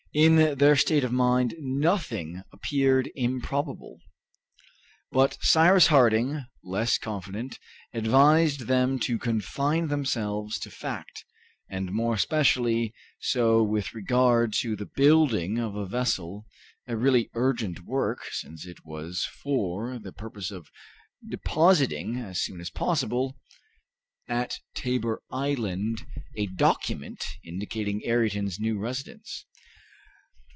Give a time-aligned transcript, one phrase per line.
[0.13, 4.01] In their state of mind nothing appeared improbable.
[5.09, 7.57] But Cyrus Harding, less confident,
[7.93, 11.23] advised them to confine themselves to fact,
[11.69, 16.45] and more especially so with regard to the building of a vessel
[16.89, 20.67] a really urgent work, since it was for the purpose of
[21.25, 23.37] depositing, as soon as possible,
[24.27, 26.05] at Tabor Island
[26.35, 29.45] a document indicating Ayrton's new residence.